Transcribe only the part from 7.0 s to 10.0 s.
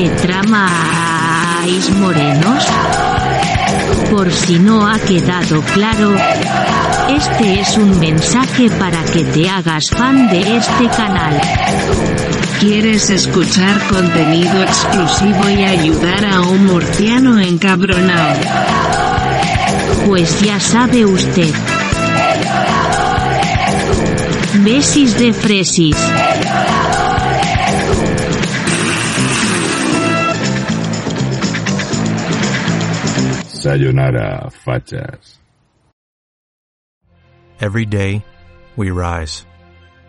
este es un mensaje para que te hagas